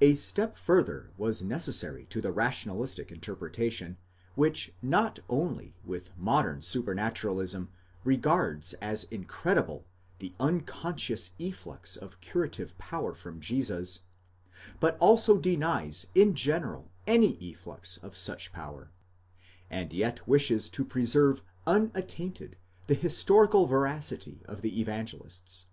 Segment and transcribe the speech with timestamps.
[0.00, 3.98] A step further was necessary to the rationalistic interpretation,
[4.34, 7.68] which not only with modern supranaturalism
[8.02, 9.84] regards as incredible
[10.20, 14.00] the unconscious efflux of curative power from Jesus,
[14.80, 18.90] but also denies in general any efflux of such power,
[19.68, 22.56] and yet wishes to preserve unattainted
[22.86, 25.66] the historical veracity of the Evangelists.